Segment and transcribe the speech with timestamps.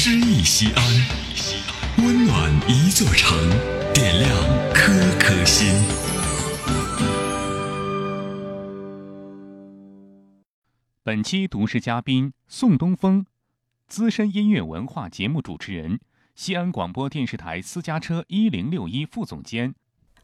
[0.00, 0.84] 诗意西安，
[1.96, 3.36] 温暖一座城，
[3.92, 4.30] 点亮
[4.72, 5.66] 颗颗心。
[11.02, 13.26] 本期读诗嘉宾宋东风，
[13.88, 15.98] 资深音乐文化节目主持人，
[16.36, 19.74] 西安广播电视台私家车一零六一副总监。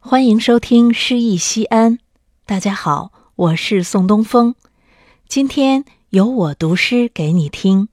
[0.00, 1.96] 欢迎收听《诗意西安》，
[2.44, 4.56] 大家好，我是宋东风，
[5.28, 7.86] 今天由我读诗给你听。《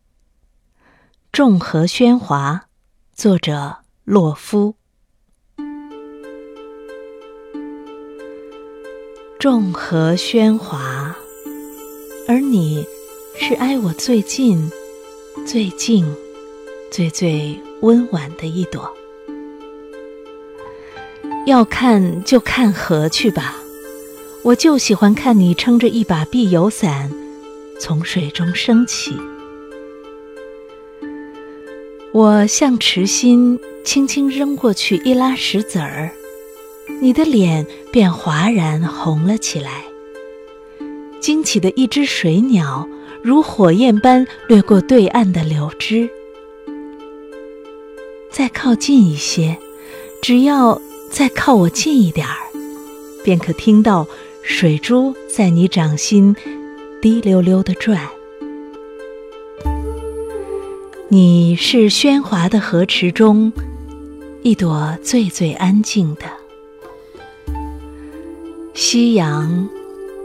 [1.38, 2.64] 众河喧哗》，
[3.16, 4.74] 作者洛夫。
[9.38, 11.16] 众河喧哗，
[12.28, 12.84] 而你
[13.40, 14.72] 是挨我最近、
[15.46, 16.12] 最近、
[16.92, 18.92] 最最温婉的一朵。
[21.46, 23.58] 要看就看河去吧，
[24.42, 27.12] 我就喜欢看你撑着一把碧油伞，
[27.80, 29.16] 从水中升起。
[32.18, 36.10] 我向池心轻轻扔过去一拉石子儿，
[37.00, 39.84] 你的脸便哗然红了起来。
[41.20, 42.90] 惊起的一只水鸟，
[43.22, 46.10] 如火焰般掠过对岸的柳枝。
[48.32, 49.56] 再靠近一些，
[50.20, 50.82] 只要。
[51.12, 52.36] 再靠我近一点儿，
[53.24, 54.08] 便可听到
[54.42, 56.36] 水珠在你掌心
[57.00, 58.10] 滴溜溜的转。
[61.10, 63.54] 你是喧哗的河池中
[64.42, 66.24] 一朵最最安静的。
[68.74, 69.70] 夕阳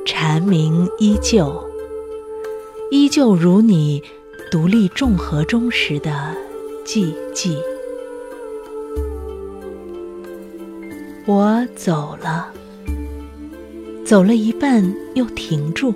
[0.04, 1.64] 蝉鸣依旧，
[2.90, 4.02] 依旧如你
[4.50, 6.34] 独立众河中时的
[6.84, 7.56] 寂寂。
[11.26, 12.52] 我走了，
[14.04, 15.94] 走了一半又停住，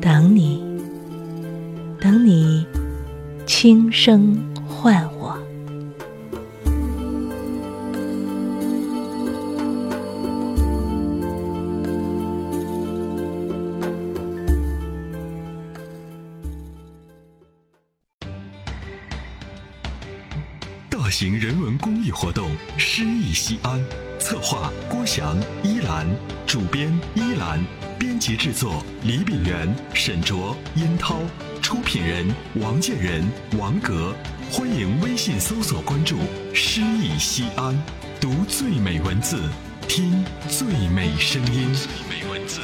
[0.00, 0.62] 等你，
[2.00, 2.64] 等你，
[3.66, 5.36] 轻声唤我。
[20.88, 22.48] 大型人文公益活动
[22.78, 23.80] 《诗意西安》，
[24.20, 26.06] 策划郭翔、依兰，
[26.46, 27.60] 主编依兰，
[27.98, 31.18] 编辑制作李炳元、沈卓、殷涛，
[31.66, 32.24] 出品人
[32.60, 33.28] 王建仁、
[33.58, 34.14] 王格。
[34.52, 36.16] 欢迎微信搜索关注
[36.54, 37.76] “诗意西安”，
[38.22, 39.36] 读最美文字，
[39.88, 41.74] 听最美声音。
[41.74, 42.60] 最美文字。